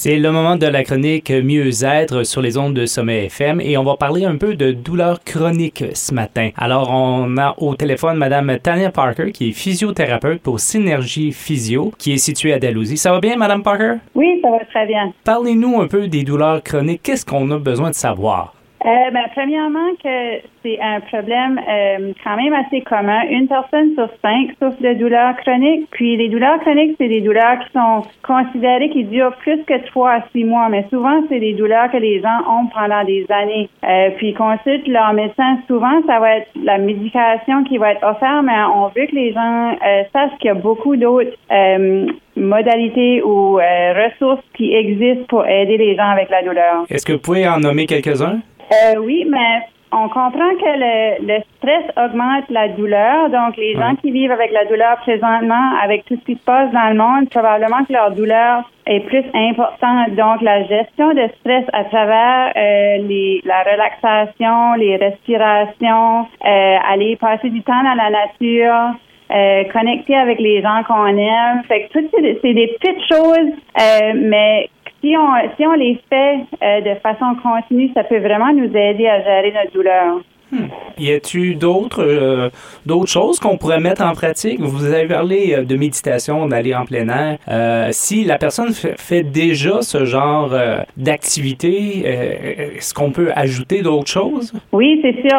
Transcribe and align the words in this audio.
C'est 0.00 0.16
le 0.16 0.30
moment 0.30 0.54
de 0.54 0.68
la 0.68 0.84
chronique 0.84 1.32
Mieux-être 1.32 2.22
sur 2.22 2.40
les 2.40 2.56
ondes 2.56 2.72
de 2.72 2.86
Sommet 2.86 3.24
FM 3.24 3.60
et 3.60 3.76
on 3.76 3.82
va 3.82 3.96
parler 3.96 4.24
un 4.24 4.36
peu 4.36 4.54
de 4.54 4.70
douleurs 4.70 5.24
chroniques 5.24 5.86
ce 5.92 6.14
matin. 6.14 6.50
Alors, 6.56 6.92
on 6.92 7.36
a 7.36 7.56
au 7.58 7.74
téléphone 7.74 8.16
Madame 8.16 8.60
Tania 8.62 8.92
Parker, 8.92 9.32
qui 9.32 9.48
est 9.48 9.52
physiothérapeute 9.52 10.40
pour 10.40 10.60
Synergie 10.60 11.32
Physio, 11.32 11.92
qui 11.98 12.12
est 12.12 12.18
située 12.18 12.52
à 12.52 12.60
Dalhousie. 12.60 12.96
Ça 12.96 13.10
va 13.10 13.18
bien, 13.18 13.34
Madame 13.34 13.64
Parker? 13.64 13.94
Oui, 14.14 14.38
ça 14.40 14.50
va 14.50 14.64
très 14.66 14.86
bien. 14.86 15.12
Parlez-nous 15.24 15.80
un 15.80 15.88
peu 15.88 16.06
des 16.06 16.22
douleurs 16.22 16.62
chroniques. 16.62 17.02
Qu'est-ce 17.02 17.26
qu'on 17.26 17.50
a 17.50 17.58
besoin 17.58 17.90
de 17.90 17.96
savoir? 17.96 18.54
Euh, 18.84 19.10
ben, 19.10 19.24
premièrement, 19.34 19.90
que 20.02 20.40
c'est 20.62 20.78
un 20.80 21.00
problème 21.00 21.58
euh, 21.58 22.12
quand 22.22 22.36
même 22.36 22.52
assez 22.54 22.80
commun. 22.82 23.22
Une 23.28 23.48
personne 23.48 23.94
sur 23.94 24.08
cinq 24.22 24.50
souffre 24.60 24.80
de 24.80 24.94
douleurs 24.94 25.36
chroniques. 25.38 25.88
Puis 25.90 26.16
les 26.16 26.28
douleurs 26.28 26.60
chroniques, 26.60 26.94
c'est 26.98 27.08
des 27.08 27.20
douleurs 27.20 27.58
qui 27.58 27.72
sont 27.72 28.02
considérées 28.22 28.90
qui 28.90 29.04
durent 29.04 29.34
plus 29.38 29.64
que 29.64 29.84
trois 29.86 30.12
à 30.12 30.24
six 30.32 30.44
mois. 30.44 30.68
Mais 30.68 30.86
souvent, 30.90 31.22
c'est 31.28 31.40
des 31.40 31.54
douleurs 31.54 31.90
que 31.90 31.96
les 31.96 32.20
gens 32.20 32.38
ont 32.48 32.66
pendant 32.66 33.02
des 33.04 33.26
années. 33.30 33.68
Euh, 33.82 34.10
puis 34.16 34.32
consultent 34.34 34.86
leur 34.86 35.12
médecin. 35.12 35.58
Souvent, 35.66 36.00
ça 36.06 36.20
va 36.20 36.36
être 36.36 36.48
la 36.62 36.78
médication 36.78 37.64
qui 37.64 37.78
va 37.78 37.92
être 37.92 38.04
offerte, 38.04 38.44
mais 38.44 38.62
on 38.74 38.86
veut 38.88 39.06
que 39.06 39.14
les 39.14 39.32
gens 39.32 39.72
euh, 39.72 40.02
sachent 40.12 40.38
qu'il 40.38 40.48
y 40.48 40.50
a 40.50 40.54
beaucoup 40.54 40.94
d'autres 40.94 41.36
euh, 41.50 42.06
modalités 42.36 43.22
ou 43.22 43.54
ressources 43.54 44.44
qui 44.54 44.72
existent 44.72 45.24
pour 45.28 45.46
aider 45.46 45.76
les 45.76 45.96
gens 45.96 46.08
avec 46.08 46.30
la 46.30 46.42
douleur. 46.42 46.84
Est-ce 46.88 47.04
que 47.04 47.14
vous 47.14 47.18
pouvez 47.18 47.48
en 47.48 47.58
nommer 47.58 47.86
quelques-uns? 47.86 48.38
Euh, 48.72 48.96
oui, 48.98 49.26
mais 49.28 49.62
on 49.92 50.08
comprend 50.08 50.54
que 50.60 50.66
le, 50.66 51.26
le, 51.26 51.42
stress 51.56 51.84
augmente 51.96 52.44
la 52.50 52.68
douleur. 52.68 53.30
Donc, 53.30 53.56
les 53.56 53.74
gens 53.74 53.94
qui 53.96 54.10
vivent 54.10 54.30
avec 54.30 54.52
la 54.52 54.66
douleur 54.66 54.98
présentement, 54.98 55.72
avec 55.82 56.04
tout 56.04 56.16
ce 56.16 56.24
qui 56.24 56.34
se 56.34 56.44
passe 56.44 56.70
dans 56.72 56.88
le 56.90 56.94
monde, 56.94 57.30
probablement 57.30 57.84
que 57.84 57.92
leur 57.92 58.10
douleur 58.10 58.70
est 58.86 59.00
plus 59.00 59.24
importante. 59.32 60.14
Donc, 60.14 60.42
la 60.42 60.64
gestion 60.64 61.14
de 61.14 61.28
stress 61.40 61.64
à 61.72 61.84
travers 61.84 62.52
euh, 62.56 62.98
les, 63.08 63.40
la 63.44 63.62
relaxation, 63.62 64.74
les 64.74 64.96
respirations, 64.96 66.26
euh, 66.44 66.76
aller 66.90 67.16
passer 67.16 67.48
du 67.48 67.62
temps 67.62 67.82
dans 67.82 67.94
la 67.94 68.10
nature, 68.10 68.94
euh, 69.30 69.64
connecter 69.72 70.16
avec 70.16 70.38
les 70.38 70.62
gens 70.62 70.82
qu'on 70.86 71.06
aime. 71.06 71.62
Fait 71.68 71.84
que 71.84 71.98
tout 71.98 72.08
c'est 72.12 72.54
des 72.54 72.76
petites 72.78 73.08
choses, 73.08 73.52
euh, 73.78 74.12
mais 74.14 74.70
si 75.00 75.14
on, 75.16 75.50
si 75.56 75.66
on 75.66 75.72
les 75.72 76.00
fait 76.08 76.40
euh, 76.62 76.80
de 76.80 76.98
façon 77.00 77.36
continue, 77.42 77.90
ça 77.94 78.04
peut 78.04 78.18
vraiment 78.18 78.52
nous 78.52 78.74
aider 78.74 79.06
à 79.06 79.22
gérer 79.22 79.52
notre 79.52 79.72
douleur. 79.72 80.20
Hmm. 80.50 80.68
Y 80.98 81.12
a-t-il 81.12 81.58
d'autres 81.58 82.02
euh, 82.02 82.48
d'autres 82.86 83.10
choses 83.10 83.38
qu'on 83.38 83.58
pourrait 83.58 83.80
mettre 83.80 84.02
en 84.02 84.14
pratique? 84.14 84.58
Vous 84.60 84.86
avez 84.86 85.06
parlé 85.06 85.54
euh, 85.54 85.64
de 85.64 85.76
méditation, 85.76 86.46
d'aller 86.46 86.74
en 86.74 86.86
plein 86.86 87.06
air. 87.08 87.36
Euh, 87.48 87.88
si 87.90 88.24
la 88.24 88.38
personne 88.38 88.72
fait, 88.72 89.22
déjà 89.22 89.82
ce 89.82 90.06
genre 90.06 90.50
d'activité, 90.96 92.00
est-ce 92.00 92.94
qu'on 92.94 93.10
peut 93.10 93.30
ajouter 93.34 93.82
d'autres 93.82 94.08
choses? 94.08 94.54
Oui, 94.72 94.98
c'est 95.02 95.20
sûr. 95.20 95.38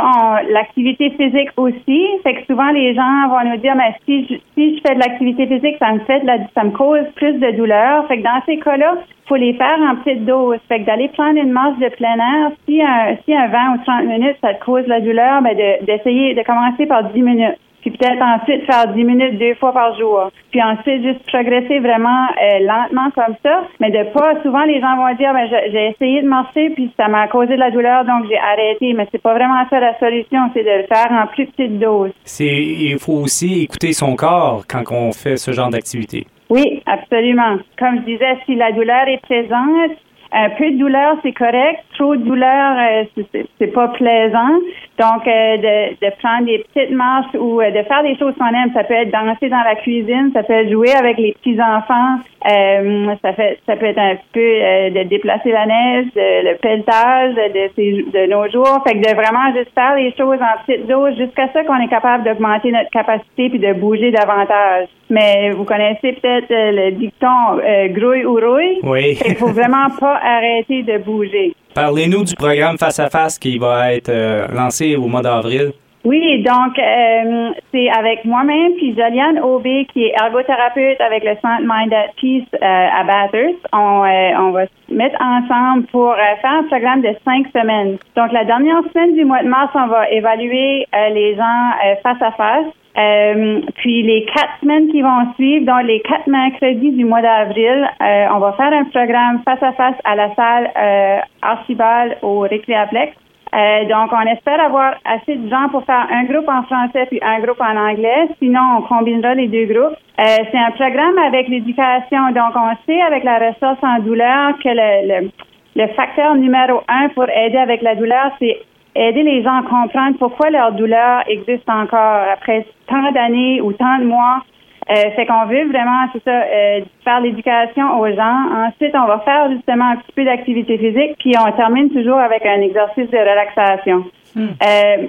L'activité 0.52 1.10
physique 1.12 1.50
aussi. 1.58 2.06
Fait 2.24 2.36
que 2.36 2.46
souvent 2.46 2.70
les 2.70 2.94
gens 2.94 3.30
vont 3.30 3.50
nous 3.50 3.58
dire, 3.58 3.76
mais 3.76 3.96
si 4.06 4.28
je, 4.28 4.36
si 4.56 4.78
je 4.78 4.82
fais 4.88 4.94
de 4.94 5.00
l'activité 5.00 5.48
physique, 5.48 5.78
ça 5.80 5.92
me 5.92 6.00
fait 6.02 6.20
de 6.20 6.28
la, 6.28 6.38
ça 6.54 6.64
me 6.64 6.72
cause 6.72 7.06
plus 7.16 7.34
de 7.34 7.52
douleur. 7.58 8.08
Fait 8.08 8.18
que 8.18 8.24
dans 8.24 8.42
ces 8.46 8.60
cas-là, 8.60 8.98
faut 9.30 9.36
les 9.36 9.54
faire 9.54 9.78
en 9.80 9.96
petite 9.98 10.26
dose. 10.26 10.58
Fait 10.68 10.82
que 10.82 10.86
d'aller 10.86 11.08
prendre 11.10 11.40
une 11.40 11.52
marche 11.52 11.78
de 11.78 11.90
plein 11.90 12.18
air, 12.18 12.52
si 12.68 12.82
un, 12.82 13.16
si 13.24 13.34
un 13.34 13.48
20 13.48 13.76
ou 13.76 13.78
30 13.86 14.06
minutes, 14.06 14.38
ça 14.42 14.56
te 14.56 14.66
cause 14.66 14.86
la 14.88 15.00
douleur, 15.00 15.42
ben 15.42 15.56
d'essayer 15.56 16.34
de, 16.34 16.42
commencer 16.44 16.88
par 16.88 17.04
10 17.04 17.22
minutes. 17.22 17.60
Puis 17.82 17.92
peut-être 17.92 18.22
ensuite 18.22 18.66
faire 18.66 18.94
10 18.94 19.04
minutes 19.06 19.40
deux 19.40 19.56
fois 19.56 19.72
par 19.72 19.98
jour. 19.98 20.32
Puis 20.52 20.62
ensuite 20.62 21.02
juste 21.02 21.26
progresser 21.28 21.80
vraiment 21.80 22.28
euh, 22.42 22.60
lentement 22.60 23.10
comme 23.16 23.36
ça. 23.42 23.64
Mais 23.80 23.90
de 23.90 24.12
pas, 24.12 24.42
souvent 24.44 24.64
les 24.64 24.82
gens 24.82 24.98
vont 24.98 25.16
dire, 25.16 25.32
ben 25.32 25.48
j'ai 25.72 25.92
essayé 25.92 26.22
de 26.22 26.28
marcher 26.28 26.72
puis 26.72 26.92
ça 26.98 27.08
m'a 27.08 27.28
causé 27.28 27.54
de 27.54 27.60
la 27.60 27.72
douleur 27.72 28.04
donc 28.04 28.26
j'ai 28.28 28.38
arrêté. 28.38 28.94
Mais 28.94 29.08
c'est 29.12 29.22
pas 29.22 29.34
vraiment 29.34 29.64
ça 29.70 29.80
la 29.80 29.98
solution, 29.98 30.50
c'est 30.54 30.64
de 30.64 30.82
le 30.82 30.88
faire 30.88 31.08
en 31.12 31.28
plus 31.28 31.46
petite 31.46 31.80
dose. 31.80 32.12
C'est, 32.26 32.48
il 32.48 33.00
faut 33.00 33.14
aussi 33.14 33.64
écouter 33.64 33.94
son 33.94 34.16
corps 34.16 34.64
quand 34.68 34.84
on 34.92 35.14
fait 35.14 35.38
ce 35.38 35.52
genre 35.52 35.70
d'activité. 35.70 36.26
Oui, 36.50 36.82
absolument. 36.86 37.58
Comme 37.78 37.98
je 37.98 38.06
disais, 38.06 38.38
si 38.46 38.56
la 38.56 38.72
douleur 38.72 39.08
est 39.08 39.22
présente, 39.22 39.98
un 40.32 40.50
peu 40.52 40.72
de 40.72 40.78
douleur, 40.78 41.18
c'est 41.24 41.34
correct. 41.34 41.84
Trop 41.98 42.16
de 42.16 42.24
douleur, 42.24 42.78
euh, 42.78 43.24
c'est 43.58 43.74
pas 43.74 43.88
plaisant. 43.90 44.60
Donc, 45.00 45.28
euh, 45.28 45.58
de, 45.58 46.06
de, 46.06 46.12
prendre 46.22 46.46
des 46.46 46.60
petites 46.60 46.92
marches 46.92 47.34
ou 47.34 47.62
euh, 47.62 47.72
de 47.72 47.82
faire 47.84 48.04
des 48.04 48.16
choses 48.18 48.36
qu'on 48.38 48.48
aime, 48.48 48.72
ça 48.74 48.84
peut 48.84 48.94
être 48.94 49.12
danser 49.12 49.50
dans 49.50 49.64
la 49.64 49.76
cuisine, 49.76 50.30
ça 50.34 50.44
peut 50.44 50.54
être 50.54 50.70
jouer 50.70 50.92
avec 50.92 51.18
les 51.18 51.34
petits 51.34 51.60
enfants, 51.60 52.20
ça 52.44 53.34
fait, 53.34 53.60
ça 53.66 53.76
peut 53.76 53.88
être 53.88 54.00
un 54.00 54.16
peu 54.34 54.40
de 54.40 55.04
déplacer 55.04 55.52
la 55.52 55.66
neige, 55.66 56.08
le 56.16 56.56
pelletage 56.58 57.34
de, 57.36 58.12
de 58.12 58.30
nos 58.30 58.50
jours. 58.50 58.84
Fait 58.86 58.94
que 58.94 59.10
de 59.10 59.16
vraiment 59.16 59.54
juste 59.56 59.74
faire 59.74 59.96
les 59.96 60.14
choses 60.16 60.40
en 60.42 60.64
petite 60.66 60.88
dose 60.88 61.18
jusqu'à 61.18 61.48
ce 61.48 61.66
qu'on 61.66 61.80
est 61.80 61.90
capable 61.90 62.24
d'augmenter 62.24 62.72
notre 62.72 62.90
capacité 62.92 63.50
puis 63.50 63.60
de 63.60 63.74
bouger 63.74 64.12
davantage. 64.12 64.88
Mais 65.10 65.52
vous 65.52 65.64
connaissez 65.64 66.14
peut-être 66.14 66.48
le 66.50 66.92
dicton 66.92 67.58
grouille 67.90 68.26
ou 68.26 68.36
rouille? 68.36 68.80
Oui. 68.84 69.18
Il 69.26 69.36
faut 69.36 69.48
vraiment 69.48 69.90
pas 70.00 70.19
arrêter 70.22 70.84
de 70.84 70.98
bouger. 70.98 71.54
Parlez-nous 71.74 72.24
du 72.24 72.36
programme 72.36 72.78
Face 72.78 73.00
à 73.00 73.10
Face 73.10 73.38
qui 73.38 73.58
va 73.58 73.94
être 73.94 74.10
euh, 74.10 74.48
lancé 74.48 74.96
au 74.96 75.08
mois 75.08 75.22
d'avril. 75.22 75.72
Oui, 76.06 76.42
donc 76.42 76.80
euh, 76.80 77.52
c'est 77.72 77.90
avec 77.90 78.24
moi-même 78.24 78.72
puis 78.78 78.96
Joliane 78.96 79.40
Aubé 79.40 79.86
qui 79.92 80.06
est 80.06 80.14
ergothérapeute 80.20 81.00
avec 81.02 81.24
le 81.26 81.36
Centre 81.42 81.62
Mind 81.62 81.94
at 81.94 82.14
Peace 82.20 82.48
euh, 82.54 82.60
à 82.62 83.04
Bathurst. 83.04 83.60
On, 83.74 84.04
on 84.40 84.52
va 84.52 84.66
se 84.66 84.94
mettre 84.94 85.18
ensemble 85.22 85.86
pour 85.88 86.16
faire 86.16 86.52
un 86.52 86.64
programme 86.64 87.02
de 87.02 87.14
cinq 87.26 87.48
semaines. 87.54 87.98
Donc 88.16 88.32
la 88.32 88.46
dernière 88.46 88.82
semaine 88.94 89.14
du 89.14 89.26
mois 89.26 89.44
de 89.44 89.50
mars, 89.50 89.72
on 89.76 89.88
va 89.88 90.10
évaluer 90.10 90.88
les 91.12 91.36
gens 91.36 91.72
face 92.02 92.22
à 92.22 92.32
face. 92.32 92.74
Euh, 92.98 93.62
puis 93.76 94.02
les 94.02 94.26
quatre 94.26 94.60
semaines 94.62 94.90
qui 94.90 95.02
vont 95.02 95.34
suivre, 95.36 95.66
donc 95.66 95.84
les 95.84 96.02
quatre 96.02 96.28
mercredis 96.28 96.92
du 96.92 97.06
mois 97.06 97.22
d'avril, 97.22 97.88
euh, 98.02 98.26
on 98.34 98.40
va 98.40 98.54
faire 98.54 98.74
un 98.74 98.86
programme 98.86 99.42
face 99.46 99.62
à 99.62 99.74
face 99.74 99.96
à 100.04 100.16
la 100.16 100.34
salle 100.36 100.72
euh, 100.76 101.20
Archibald 101.42 102.18
au 102.22 102.40
Récréaplex. 102.40 103.14
Euh, 103.52 103.86
donc, 103.86 104.12
on 104.12 104.28
espère 104.28 104.64
avoir 104.64 104.94
assez 105.06 105.36
de 105.36 105.50
gens 105.50 105.70
pour 105.70 105.84
faire 105.84 106.08
un 106.12 106.24
groupe 106.26 106.48
en 106.48 106.64
français 106.64 107.08
puis 107.08 107.20
un 107.24 107.40
groupe 107.40 107.60
en 107.62 107.76
anglais. 107.76 108.28
Sinon, 108.40 108.62
on 108.78 108.82
combinera 108.84 109.34
les 109.34 109.48
deux 109.48 109.66
groupes. 109.66 109.98
c'est 110.18 110.58
un 110.58 110.72
programme 110.72 111.18
avec 111.26 111.48
l'éducation. 111.48 112.30
Donc, 112.30 112.54
on 112.56 112.76
sait 112.86 113.02
avec 113.02 113.24
la 113.24 113.40
ressource 113.40 113.80
en 113.82 114.00
douleur 114.00 114.54
que 114.64 114.70
le, 114.70 115.22
le, 115.22 115.32
le 115.76 115.88
facteur 115.94 116.36
numéro 116.36 116.82
un 116.88 117.10
pour 117.10 117.28
aider 117.28 117.58
avec 117.58 117.82
la 117.82 117.96
douleur, 117.96 118.32
c'est 118.40 118.60
aider 118.96 119.24
les 119.24 119.44
gens 119.44 119.60
à 119.60 119.64
comprendre 119.64 120.18
pourquoi 120.18 120.50
leur 120.50 120.74
douleur 120.74 121.24
existe 121.28 121.70
encore 121.70 122.24
après 122.32 122.66
tant 122.88 123.12
d'années 123.12 123.62
ou 123.62 123.74
tant 123.74 124.00
de 124.00 124.06
mois. 124.06 124.44
Euh, 124.90 125.12
fait 125.16 125.28
qu'on 125.28 125.46
veut 125.46 125.68
vraiment, 125.68 126.08
c'est 126.14 126.24
ça, 126.24 126.32
euh, 126.32 126.82
faire 127.04 127.20
l'éducation 127.22 128.00
aux 128.00 128.08
gens. 128.08 128.68
Ensuite, 128.68 128.96
on 128.96 129.06
va 129.06 129.20
faire 129.20 129.52
justement 129.52 129.92
un 129.92 129.98
petit 129.98 130.12
peu 130.16 130.26
d'activité 130.26 130.80
physique, 130.80 131.16
puis 131.20 131.34
on 131.38 131.52
termine 131.52 131.92
toujours 131.92 132.18
avec 132.18 132.44
un 132.44 132.62
exercice 132.62 133.10
de 133.10 133.18
relaxation. 133.18 134.06
Hmm. 134.36 134.50
Euh, 134.62 135.08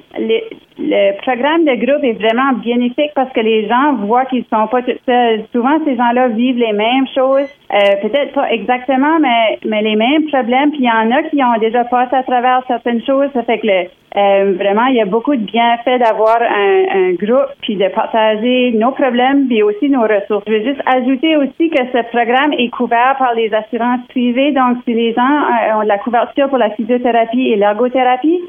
le 0.78 1.16
programme 1.20 1.64
de 1.64 1.74
groupe 1.84 2.02
est 2.04 2.14
vraiment 2.14 2.52
bénéfique 2.64 3.12
parce 3.14 3.30
que 3.32 3.40
les 3.40 3.68
gens 3.68 3.94
voient 3.94 4.24
qu'ils 4.24 4.44
sont 4.52 4.66
pas 4.68 4.82
tout 4.82 4.96
seuls. 5.06 5.44
Souvent, 5.52 5.78
ces 5.84 5.96
gens-là 5.96 6.28
vivent 6.28 6.58
les 6.58 6.72
mêmes 6.72 7.06
choses, 7.14 7.48
euh, 7.72 7.96
peut-être 8.02 8.32
pas 8.32 8.50
exactement, 8.50 9.18
mais, 9.20 9.58
mais 9.66 9.82
les 9.82 9.96
mêmes 9.96 10.26
problèmes. 10.28 10.70
Puis 10.70 10.80
il 10.80 10.86
y 10.86 10.90
en 10.90 11.10
a 11.10 11.22
qui 11.24 11.42
ont 11.42 11.60
déjà 11.60 11.84
passé 11.84 12.16
à 12.16 12.22
travers 12.22 12.62
certaines 12.66 13.02
choses. 13.04 13.28
Ça 13.34 13.42
fait 13.42 13.58
que 13.58 13.66
euh, 13.68 14.54
vraiment, 14.58 14.86
il 14.86 14.96
y 14.96 15.00
a 15.00 15.04
beaucoup 15.04 15.36
de 15.36 15.42
bienfaits 15.42 16.00
d'avoir 16.00 16.38
un, 16.42 17.10
un, 17.10 17.12
groupe, 17.12 17.46
puis 17.62 17.76
de 17.76 17.86
partager 17.88 18.72
nos 18.72 18.90
problèmes, 18.90 19.46
puis 19.46 19.62
aussi 19.62 19.88
nos 19.88 20.02
ressources. 20.02 20.44
Je 20.48 20.52
veux 20.52 20.64
juste 20.64 20.80
ajouter 20.86 21.36
aussi 21.36 21.70
que 21.70 21.82
ce 21.92 22.02
programme 22.10 22.52
est 22.54 22.70
couvert 22.70 23.14
par 23.18 23.34
les 23.34 23.52
assurances 23.54 24.04
privées. 24.08 24.50
Donc, 24.50 24.78
si 24.84 24.94
les 24.94 25.12
gens 25.12 25.76
ont 25.76 25.82
de 25.82 25.88
la 25.88 25.98
couverture 25.98 26.48
pour 26.48 26.58
la 26.58 26.70
physiothérapie 26.70 27.50
et 27.50 27.56
l'ergothérapie, 27.56 28.40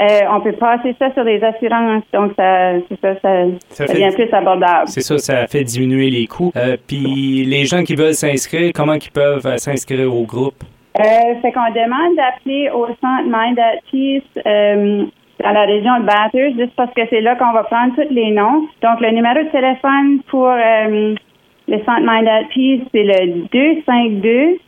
euh, 0.00 0.20
on 0.30 0.40
peut 0.40 0.52
passer 0.52 0.94
ça 0.98 1.12
sur 1.12 1.24
les 1.24 1.42
assurances, 1.44 2.04
donc 2.12 2.32
ça, 2.34 2.72
ça, 3.02 3.14
ça, 3.68 3.86
devient 3.86 4.10
plus 4.14 4.32
abordable. 4.32 4.88
C'est 4.88 5.02
ça, 5.02 5.18
ça 5.18 5.46
fait 5.46 5.62
diminuer 5.62 6.08
les 6.08 6.26
coûts. 6.26 6.52
Euh, 6.56 6.78
puis 6.86 7.44
les 7.44 7.66
gens 7.66 7.82
qui 7.82 7.94
veulent 7.96 8.14
s'inscrire, 8.14 8.72
comment 8.74 8.94
ils 8.94 9.10
peuvent 9.10 9.46
euh, 9.46 9.58
s'inscrire 9.58 10.14
au 10.14 10.22
groupe? 10.24 10.64
Euh, 10.98 11.02
fait 11.42 11.52
qu'on 11.52 11.70
demande 11.74 12.16
d'appeler 12.16 12.70
au 12.70 12.86
centre 12.86 13.24
Mind 13.26 13.58
at 13.58 13.80
Peace 13.90 14.22
dans 15.42 15.52
la 15.52 15.64
région 15.64 16.00
de 16.00 16.06
Bathurst, 16.06 16.58
juste 16.58 16.76
parce 16.76 16.92
que 16.94 17.02
c'est 17.10 17.20
là 17.20 17.36
qu'on 17.36 17.52
va 17.52 17.64
prendre 17.64 17.94
tous 17.94 18.12
les 18.12 18.30
noms. 18.30 18.66
Donc 18.82 19.00
le 19.00 19.10
numéro 19.10 19.42
de 19.42 19.50
téléphone 19.50 20.22
pour 20.28 20.48
le 20.48 21.78
centre 21.84 22.00
Mind 22.00 22.26
at 22.26 22.44
Peace, 22.54 22.82
c'est 22.92 23.04
le 23.04 23.48
252 23.52 24.58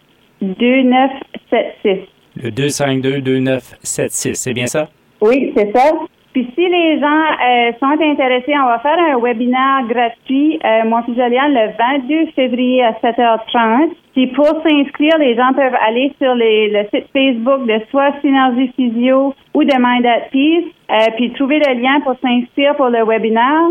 2976. 0.43 1.99
Le 2.43 2.51
252 2.51 3.21
2976, 3.21 4.35
c'est 4.35 4.55
bien 4.55 4.67
ça? 4.67 4.89
Oui, 5.23 5.53
c'est 5.57 5.71
ça. 5.73 5.93
Puis 6.33 6.51
si 6.55 6.69
les 6.69 6.99
gens 6.99 7.07
euh, 7.07 7.73
sont 7.79 8.03
intéressés, 8.03 8.55
on 8.59 8.67
va 8.67 8.79
faire 8.81 8.99
un 8.99 9.21
webinaire 9.21 9.83
gratuit, 9.87 10.59
euh, 10.65 11.15
Joliane, 11.15 11.53
le 11.53 12.09
22 12.09 12.33
février 12.33 12.83
à 12.83 12.93
7h30. 12.93 13.91
Puis 14.15 14.27
pour 14.29 14.49
s'inscrire, 14.67 15.17
les 15.19 15.37
gens 15.37 15.53
peuvent 15.55 15.77
aller 15.87 16.13
sur 16.21 16.35
les, 16.35 16.71
le 16.71 16.85
site 16.93 17.07
Facebook 17.13 17.67
de 17.67 17.81
soit 17.91 18.15
Synergie 18.21 18.73
Physio 18.75 19.35
ou 19.55 19.63
de 19.63 19.75
Mind 19.79 20.07
at 20.07 20.31
Peace, 20.33 20.65
euh, 20.91 21.13
puis 21.17 21.33
trouver 21.35 21.61
le 21.61 21.81
lien 21.81 22.01
pour 22.01 22.15
s'inscrire 22.21 22.75
pour 22.77 22.89
le 22.89 23.05
webinaire. 23.05 23.69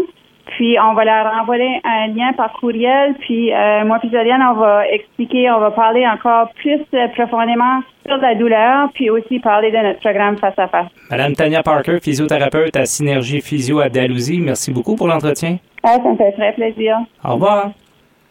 Puis 0.58 0.78
on 0.80 0.94
va 0.94 1.04
leur 1.04 1.34
envoyer 1.42 1.82
un 1.84 2.08
lien 2.08 2.32
par 2.34 2.54
courriel. 2.54 3.16
Puis 3.22 3.52
euh, 3.52 3.84
moi 3.86 4.00
puis 4.00 4.12
on 4.14 4.54
va 4.54 4.88
expliquer, 4.88 5.50
on 5.52 5.60
va 5.60 5.72
parler 5.72 6.08
encore 6.08 6.50
plus 6.62 6.80
profondément 7.16 7.82
sur 8.06 8.18
la 8.18 8.36
douleur, 8.36 8.90
puis 8.94 9.10
aussi 9.10 9.40
parler 9.40 9.72
de 9.72 9.78
notre 9.78 10.00
programme 10.00 10.38
face 10.38 10.58
à 10.58 10.68
face. 10.68 10.88
Madame 11.10 11.34
Tania 11.34 11.64
Parker, 11.64 12.00
physiothérapeute 12.02 12.76
à 12.76 12.86
Synergie 12.86 13.42
Physio 13.42 13.80
à 13.80 13.90
Dalhousie, 13.90 14.40
merci 14.40 14.72
beaucoup 14.72 14.96
pour 14.96 15.08
l'entretien. 15.08 15.58
Ah, 15.84 15.98
ça 16.02 16.10
me 16.10 16.16
fait 16.16 16.32
très 16.34 16.54
plaisir. 16.54 16.98
Au 17.24 17.34
revoir. 17.34 17.72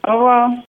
Au 0.07 0.13
revoir. 0.13 0.51